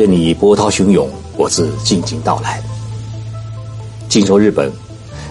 [0.00, 2.58] 任你波涛汹涌，我自静静到来。
[4.08, 4.72] 静说日本，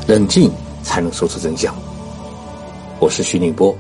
[0.08, 0.52] 冷静
[0.84, 1.76] 才能说出真相。
[3.02, 3.76] 我是徐宁波，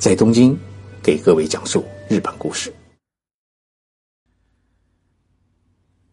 [0.00, 0.58] 在东京
[1.00, 2.74] 给各位讲述日本故事。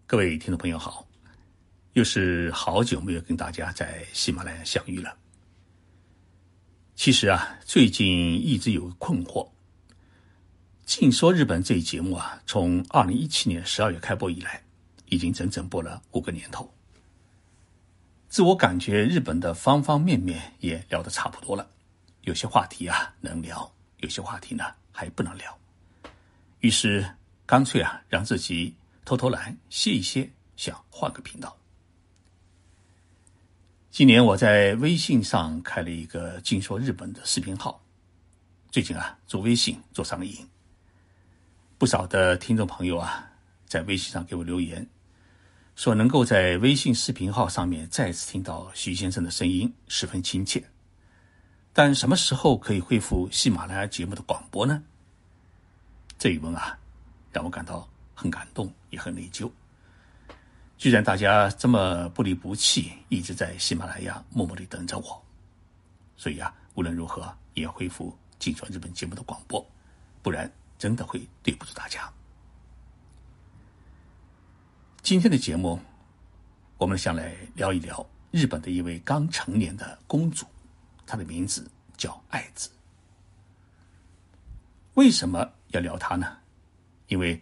[0.05, 1.03] 各位听众朋友好，
[1.93, 5.17] 又是好久没有跟大家在喜马拉雅相遇了。
[6.93, 9.49] 其实啊，最近一直有困惑。
[10.87, 14.63] 静说日本这一节目啊，从二零一七年十二月开播以来，
[15.07, 16.73] 已经整整播了五个年头。
[18.29, 21.69] 自我感觉日本的方方面面也聊得差不多了，
[22.21, 24.63] 有些话题啊能聊，有些话题呢
[24.93, 25.55] 还不能聊。
[26.61, 27.05] 于是
[27.45, 31.57] 干脆啊，让自己偷偷懒歇一歇，想换个频道。
[33.91, 37.83] 今年我在微信上开了一个静说日本的视频号，
[38.71, 40.47] 最近啊做微信做上了瘾。
[41.79, 43.29] 不少的听众朋友啊，
[43.67, 44.87] 在微信上给我留言，
[45.75, 50.63] 说能够在微信视频号上面再次听到徐先生的声音，十分亲切。
[51.73, 54.81] 但什么时候可以恢复喜马拉雅节目的广播呢？
[56.17, 56.75] 这一问啊，
[57.31, 59.47] 让我感到很感动，也很内疚。
[60.79, 65.23] 居然大家这么不离不弃，一直在喜马拉雅默默地等着我。
[66.15, 69.63] 所以啊，无论如何也要恢复进传日本节目的广播，
[70.23, 70.51] 不然。
[70.77, 72.11] 真的会对不住大家。
[75.01, 75.79] 今天的节目，
[76.77, 80.45] 我们想来聊一聊日本的一位刚成年的公主，
[81.05, 82.69] 她的名字叫爱子。
[84.95, 86.37] 为什么要聊她呢？
[87.07, 87.41] 因为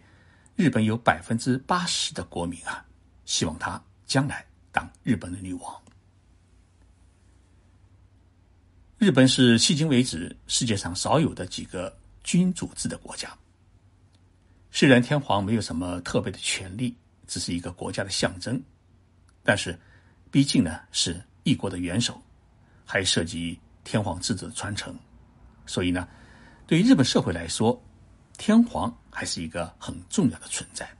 [0.54, 2.86] 日本有百分之八十的国民啊，
[3.24, 5.82] 希望她将来当日本的女王。
[8.98, 11.94] 日本是迄今为止世界上少有的几个。
[12.26, 13.32] 君主制的国家，
[14.72, 16.92] 虽然天皇没有什么特别的权利，
[17.28, 18.60] 只是一个国家的象征，
[19.44, 19.78] 但是
[20.28, 22.20] 毕竟呢是一国的元首，
[22.84, 24.92] 还涉及天皇制度的传承，
[25.66, 26.08] 所以呢，
[26.66, 27.80] 对于日本社会来说，
[28.36, 30.90] 天皇还是一个很重要的存在。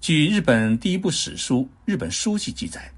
[0.00, 2.88] 据日本第一部史书《日本书记》记载，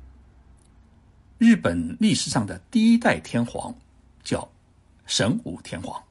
[1.39, 3.75] 日本历史上的第一代天皇
[4.23, 4.47] 叫。
[5.07, 6.03] 神武天皇，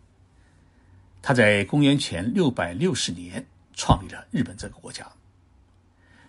[1.22, 3.44] 他在公元前六百六十年
[3.74, 5.09] 创立了日本这个国家。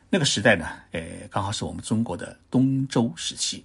[0.08, 3.64] 那个时代呢，呃，刚好是我们中国的东周时期。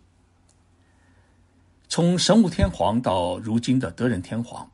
[1.88, 4.70] 从神武天皇到如今的德仁天皇，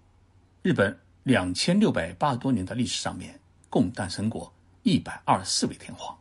[0.61, 4.51] 日本两千六百八十多年的历史上面，共诞生过
[4.83, 6.17] 一百二十四位天皇，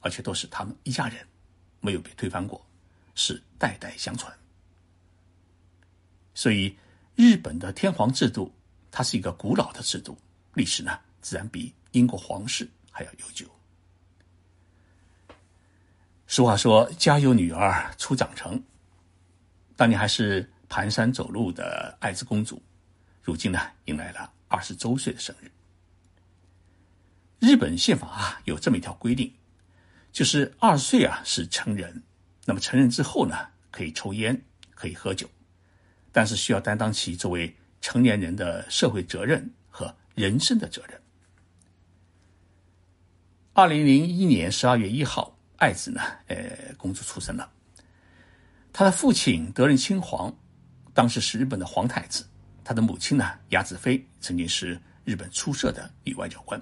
[0.00, 1.26] 而且都是他们一家人，
[1.80, 2.64] 没有被推翻过，
[3.14, 4.32] 是代代相传。
[6.34, 6.76] 所以。
[7.18, 8.54] 日本的天皇制度，
[8.92, 10.16] 它是一个古老的制度，
[10.54, 13.44] 历史呢自然比英国皇室还要悠久。
[16.28, 18.62] 俗话说：“家有女儿初长成。”
[19.74, 22.62] 当年还是蹒跚走路的爱子公主，
[23.20, 25.50] 如今呢迎来了二十周岁的生日。
[27.40, 29.34] 日本宪法啊有这么一条规定，
[30.12, 32.00] 就是二十岁啊是成人，
[32.44, 34.40] 那么成人之后呢可以抽烟，
[34.76, 35.28] 可以喝酒。
[36.12, 41.00] 但是需要担当起作为成年人的社会责任和人生的责任。
[43.52, 47.50] 二零零一年十二月一号，爱子呢，呃，公主出生了。
[48.72, 50.32] 她的父亲德仁亲皇，
[50.94, 52.24] 当时是日本的皇太子；
[52.62, 56.60] 她的母亲呢，雅子妃，曾经是日本出色的女外交官。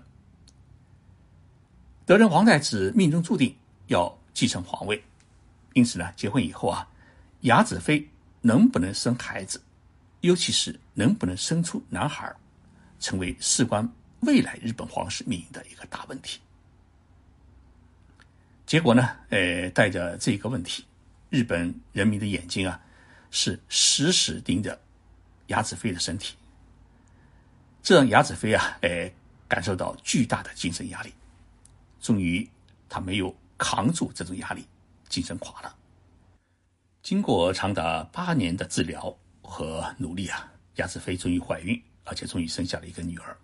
[2.05, 3.55] 德仁皇太子命中注定
[3.89, 5.03] 要继承皇位，
[5.75, 6.89] 因此呢，结婚以后啊，
[7.43, 8.07] 雅子妃。
[8.47, 9.61] 能不能生孩子，
[10.21, 12.33] 尤其是能不能生出男孩，
[13.01, 16.39] 成为事关未来日本皇室命运的一个大问题。
[18.65, 20.85] 结果呢，呃，带着这个问题，
[21.29, 22.81] 日本人民的眼睛啊，
[23.33, 24.81] 是时时盯着
[25.49, 26.37] 雅子妃的身体，
[27.83, 29.11] 这让雅子妃啊，呃，
[29.49, 31.13] 感受到巨大的精神压力。
[32.01, 32.49] 终于，
[32.89, 34.65] 她没有扛住这种压力，
[35.09, 35.75] 精神垮了。
[37.07, 43.37] 经过长达八年的治疗和努力啊，雅子妃终于怀孕，而且终于生下了一个女儿。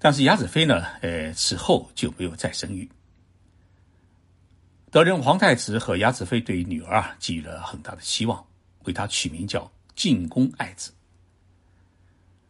[0.00, 2.90] 但是雅子妃呢，呃，此后就没有再生育。
[4.90, 8.44] 德仁皇太子和雅子妃对女儿啊寄予了很大的希望，
[8.82, 10.92] 为她取名叫进宫爱子。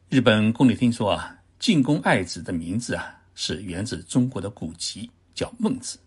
[0.08, 5.98] 日本宫里听说啊，进宫爱子的名字啊是源自中国的古籍，叫《孟子》。《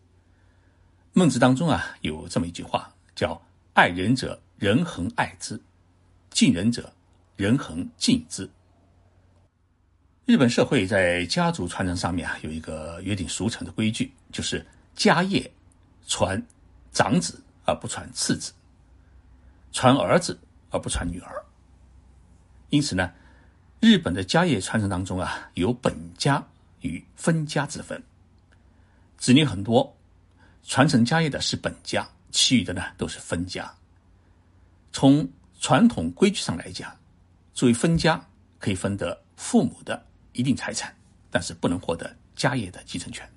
[1.14, 3.40] 孟子》当中啊有这么一句话，叫。
[3.82, 5.58] 爱人者，人恒爱之；
[6.30, 6.94] 敬人者，
[7.36, 8.48] 人恒敬之。
[10.28, 14.64] 日本社会在家族传承上面啊，有一个约定俗成的规矩，就是
[14.96, 15.52] 家业
[16.06, 16.40] 传
[16.92, 18.54] 长子而不传次子，
[19.72, 20.40] 传儿子
[20.70, 21.44] 而不传女儿。
[22.70, 23.12] 因此呢，
[23.80, 26.48] 日本的家业传承当中啊，有本家
[26.82, 28.00] 与分家之分。
[29.18, 29.98] 子女很多，
[30.62, 33.72] 传承家业的是本家，其余的呢都是分家。
[34.92, 35.30] 从
[35.60, 36.96] 传统规矩上来讲，
[37.54, 38.20] 作为分家
[38.60, 40.96] 可以分得父母的一定财产，
[41.30, 43.30] 但是不能获得家业的继承权。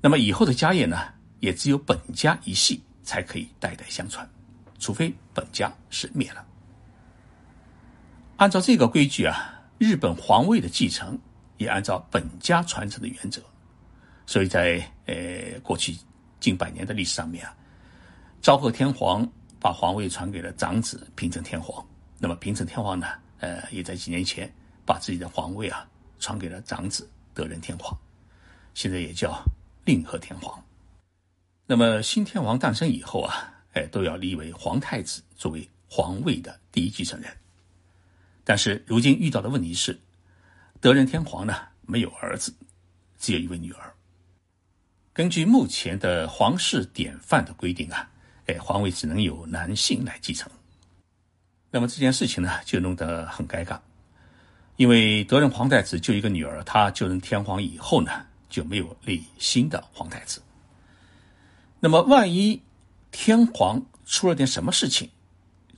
[0.00, 4.28] 那么以后的家业呢，也只有本家一系才可以代代相传，
[4.78, 6.46] 除非本家是灭了。
[8.36, 11.18] 按照这个规矩啊，日本皇位的继承
[11.56, 13.40] 也按照本家传承的原则，
[14.26, 15.96] 所以在呃过去
[16.44, 17.56] 近百年的历史上面啊，
[18.42, 19.26] 昭和天皇
[19.58, 21.82] 把皇位传给了长子平成天皇，
[22.18, 23.06] 那么平成天皇呢，
[23.38, 24.52] 呃也在几年前
[24.84, 25.88] 把自己的皇位啊
[26.18, 27.98] 传给了长子德仁天皇，
[28.74, 29.42] 现在也叫
[29.86, 30.62] 令和天皇。
[31.64, 37.34] 那么新天皇诞生以后啊，哎都要立为皇太子作为皇位的第一继承人。
[38.44, 39.98] 但是如今遇到的问题是，
[40.78, 41.56] 德仁天皇呢
[41.86, 42.52] 没有儿子，
[43.16, 43.93] 只有一位女儿。
[45.14, 48.10] 根据目前的皇室典范的规定啊，
[48.46, 50.50] 哎，皇位只能由男性来继承。
[51.70, 53.78] 那么这件事情呢就弄得很尴尬，
[54.74, 60.42] 因为德仁皇太子就一个女儿，他就任天皇以后呢就没有立新的皇太子。
[61.78, 62.60] 那么万一
[63.12, 65.08] 天皇出了点什么事情，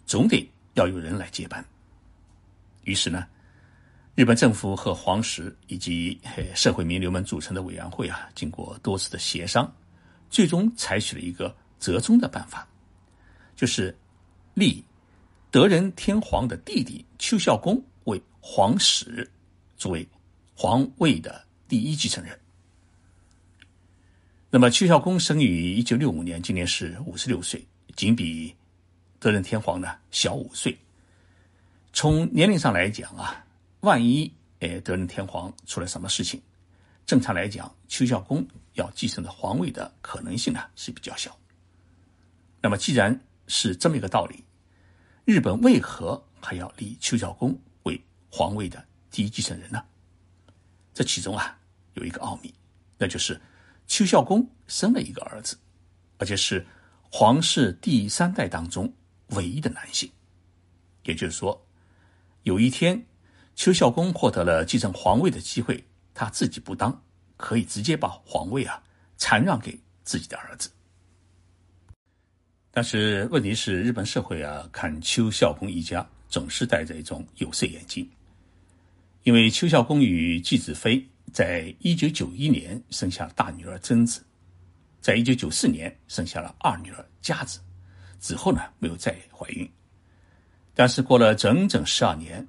[0.07, 1.63] 总得要有人来接班。
[2.85, 3.27] 于是呢，
[4.17, 6.19] 日本政府和皇室以及
[6.55, 9.71] 社会名流们组成的委员会啊，经过多次的协商，
[10.31, 12.67] 最终采取了一个折中的办法，
[13.55, 13.95] 就是
[14.55, 14.83] 立
[15.51, 19.31] 德仁天皇的弟弟邱孝公为皇室，
[19.77, 20.09] 作为
[20.55, 22.41] 皇位的第一继承人。
[24.49, 27.63] 那么邱孝公生于一九六五年，今年是五十六岁，
[27.95, 28.57] 仅比
[29.19, 30.75] 德仁天皇呢小五岁。
[31.93, 33.45] 从年龄上来讲啊，
[33.87, 36.43] 万一诶德仁天皇出了什么事情，
[37.07, 41.39] 正常来讲，邱孝公要继承的皇位的可能性呢是比较小。
[42.61, 43.17] 那么既然
[43.47, 44.43] 是这么一个道理，
[45.25, 49.81] 日本为何还要立邱孝公为皇位的第一继承人呢？
[50.93, 51.57] 这其中啊
[51.95, 52.53] 有一个奥秘，
[52.99, 53.41] 那就是
[53.87, 55.57] 邱孝公生了一个儿子，
[56.19, 56.67] 而且是
[57.09, 58.93] 皇室第三代当中
[59.29, 60.11] 唯一的男性，
[61.05, 61.63] 也就是说。
[62.43, 63.05] 有一天，
[63.57, 65.83] 邱孝公获得了继承皇位的机会，
[66.13, 67.03] 他自己不当，
[67.39, 68.81] 可以直接把皇位啊
[69.17, 70.71] 禅让给自己的儿子。
[72.71, 78.07] 但是问题是，日本社会啊看邱孝公一家总是带着一种有色眼镜，
[79.23, 84.23] 因为邱孝公与纪子妃在一九九一年生下大女儿贞子，
[85.01, 87.59] 在一九九四年生下了二女儿佳子，
[88.21, 89.67] 之后呢没有再怀孕。
[90.75, 92.47] 但是过了整整十二年，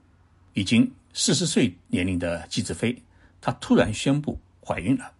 [0.57, 3.00] 已经四十岁年龄的纪子妃，
[3.39, 5.12] 她突然宣布怀孕了，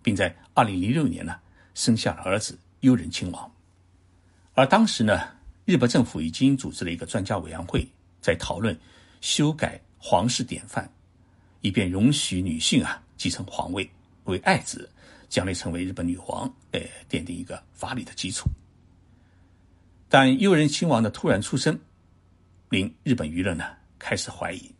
[0.00, 1.40] 并在二零零六年呢
[1.74, 3.52] 生下了儿子悠仁亲王。
[4.54, 5.22] 而当时呢，
[5.64, 7.84] 日本政府已经组织了一个专家委员会，
[8.20, 8.78] 在讨论
[9.20, 10.88] 修改皇室典范，
[11.62, 13.90] 以便容许女性啊继承皇位，
[14.26, 14.88] 为爱子
[15.28, 18.48] 将来成为日本女皇，呃，奠定一个法理的基础。
[20.08, 21.76] 但悠仁亲王的突然出生。
[22.68, 23.64] 令日本舆论呢
[24.00, 24.74] 开始怀疑，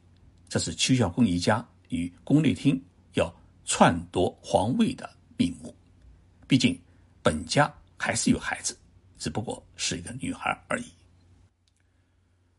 [0.48, 3.32] 这是邱孝公一家与宫内厅要
[3.64, 5.72] 篡夺皇位的密谋。
[6.48, 6.76] 毕竟
[7.22, 8.76] 本家还是有孩子，
[9.18, 10.86] 只不过是一个女孩而已。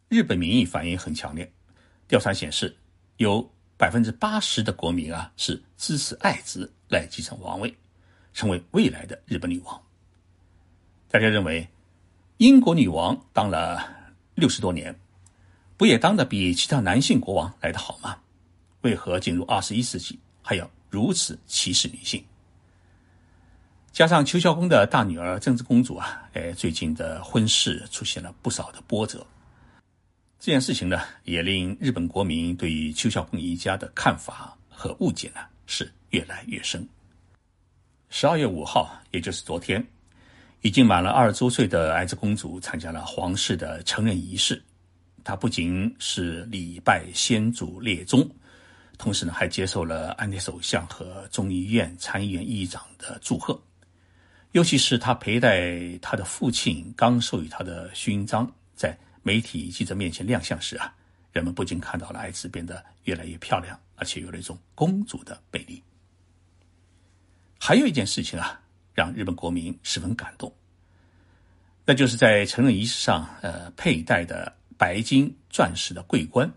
[0.08, 1.52] 日本民意反应很强烈，
[2.08, 2.78] 调查显示，
[3.18, 7.76] 有百分之八十的国民啊是支持爱子来继承王位，
[8.34, 9.82] 成为未来的日本女王。
[11.10, 11.68] 大家认为，
[12.38, 14.96] 英国女王当了六十多年。
[15.82, 18.16] 不也当的比其他男性国王来得好吗？
[18.82, 22.24] 为何进入二十一世纪还要如此歧视女性？
[23.92, 29.26] 加上邱孝公的大女儿贞子公主啊，哎，最近的婚事出现了不少的波折。
[30.40, 36.88] 这件事情呢，也令日本国民对于邱孝公一家的看法和误解呢是越来越深。
[38.10, 39.84] 十二月五号，也就是昨天，
[40.62, 44.64] 已经满了二十周岁的爱子公主参加了皇室的成人仪式。
[45.24, 48.30] 他不仅是礼拜先祖列宗，
[48.98, 53.60] 同时呢，还接受了安倍首相和众议院参议院议长的祝贺。
[54.52, 60.94] 尤其是他佩戴他的父亲刚授予他的勋章，在媒体记者面前亮相时啊，
[61.32, 65.82] 人们不仅看到了爱子变得越来越漂亮，而且有了一种公主的魅力。
[67.58, 68.60] 还有一件事情啊，
[68.94, 70.54] 让日本国民十分感动，
[71.86, 76.52] 那就是在成人仪式上，呃，佩戴的白金钻石的桂冠。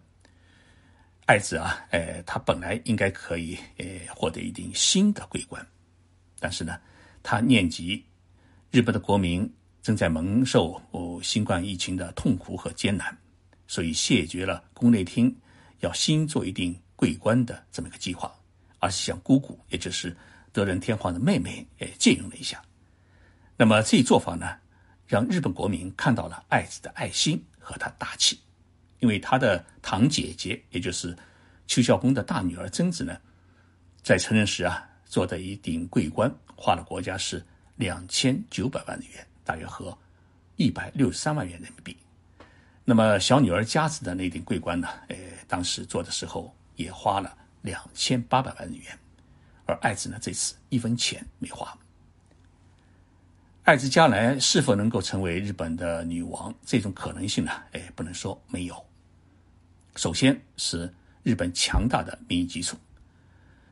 [1.26, 3.84] 爱子啊，呃，他本来应该可以，呃，
[4.16, 5.66] 获得一顶新的桂冠，
[6.40, 6.80] 但是呢，
[7.22, 8.02] 他念及
[8.70, 9.46] 日本的国民
[9.82, 13.14] 正在蒙受哦新冠疫情的痛苦和艰难，
[13.66, 15.36] 所以谢绝了宫内厅
[15.80, 18.34] 要新做一顶桂冠的这么一个计划，
[18.78, 20.16] 而是向姑姑，也就是。
[20.50, 22.62] 德仁天皇的妹妹也借用了一下，
[23.56, 24.56] 那么这一做法呢，
[25.04, 28.38] 让日本国民看到了爱子的爱心和他大气，
[29.00, 31.16] 因为他的堂姐姐，也就是
[31.66, 33.16] 邱孝公的大女儿贞子呢，
[34.02, 37.44] 在成人时啊做的一顶桂冠，花了国家是
[37.76, 39.96] 两千九百万日元，大约合
[40.56, 41.96] 一百六十三万元人民币。
[42.84, 45.16] 那么小女儿佳子的那顶桂冠呢，呃，
[45.48, 48.98] 当时做的时候也花了两千八百万日元。
[49.64, 51.76] 而爱子呢，这次一分钱没花。
[53.64, 57.50] 爱子将来是否能够成为日本的女王，这种可能性呢？
[57.72, 58.76] 哎，不能说没有。
[59.96, 60.92] 首先是
[61.22, 62.76] 日本强大的民意基础，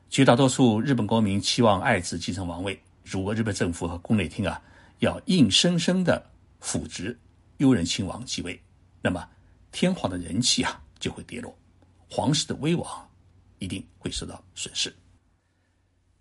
[0.09, 2.81] 绝大多数日本国民期望爱子继承王位。
[3.03, 4.59] 如果日本政府和宫内厅啊
[4.97, 6.25] 要硬生生的
[6.59, 7.15] 扶植
[7.57, 8.59] 悠仁亲王继位，
[8.99, 9.23] 那么
[9.71, 11.55] 天皇的人气啊就会跌落，
[12.09, 13.09] 皇室的威望
[13.59, 14.91] 一定会受到损失。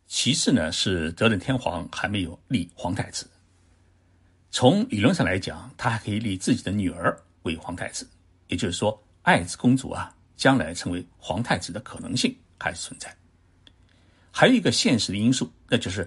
[0.06, 3.26] 其次呢，是德仁天皇还没有立皇太子。
[4.52, 8.06] 从理论上来讲，他还可以立自己的女儿为皇太子，
[8.48, 13.12] 也就是说，爱子公主啊，将来成为皇太子的可能性还是存在。
[14.30, 16.06] 还有一个现实的因素，那就是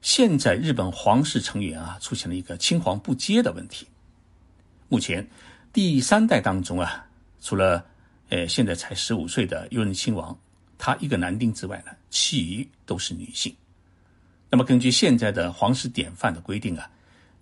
[0.00, 3.86] 现在日本皇室成员啊，出现了一个青黄不接的问题。
[4.88, 5.24] 目前
[5.70, 7.06] 第三代当中啊，
[7.40, 7.84] 除了
[8.30, 10.36] 呃现在才十五岁的悠仁亲王。
[10.76, 13.54] 他一个男丁之外呢，其余都是女性。
[14.50, 16.90] 那么根据现在的皇室典范的规定啊，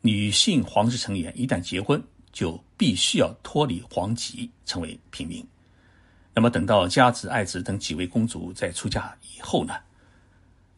[0.02, 5.46] 女性皇室成员一旦结婚，就必须要脱离皇籍，成为平民。
[6.34, 9.74] 那么等到佳子、爱子等几位公主在出嫁以后呢，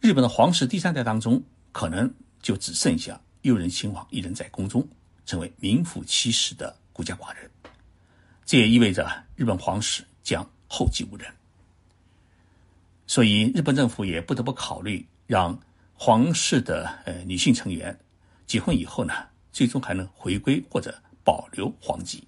[0.01, 2.13] 日本的皇室第三代当中，可能
[2.43, 4.87] 就只剩下悠仁亲王一人在宫中，
[5.25, 7.51] 成为名副其实的孤家寡人。
[8.45, 11.27] 这也意味着日本皇室将后继无人。
[13.07, 15.59] 所以，日本政府也不得不考虑让
[15.95, 17.97] 皇室的呃女性成员
[18.47, 19.13] 结婚以后呢，
[19.53, 22.27] 最终还能回归或者保留皇籍，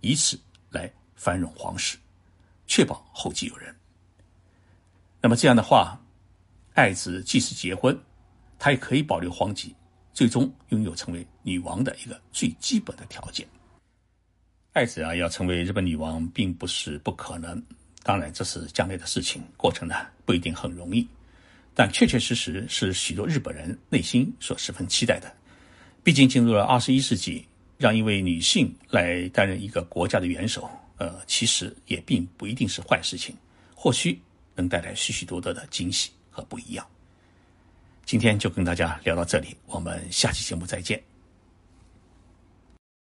[0.00, 0.38] 以此
[0.70, 1.96] 来繁荣皇室，
[2.66, 3.74] 确保后继有人。
[5.20, 5.98] 那么这样的话，
[6.74, 7.98] 爱子即使结婚，
[8.58, 9.74] 她也可以保留皇籍，
[10.12, 13.46] 最终拥有成为女王的一个最基本的条件。
[14.72, 17.62] 爱子啊，要成为日本女王，并不是不可能。
[18.02, 19.94] 当然，这是将来的事情，过程呢
[20.26, 21.08] 不一定很容易，
[21.74, 25.32] 但确确实实是许多日本人内心所十分期待的。
[26.04, 27.46] 毕竟进入了二十一世纪，
[27.78, 33.34] 让一位女性来担任一个国家的元首，呃，其实也并不一定是坏事情，
[33.74, 34.20] 或许
[34.54, 36.86] 能带来许许多多的惊喜和不一样。
[38.04, 41.13] 今天就跟大家聊到这里，我们下期节目再见。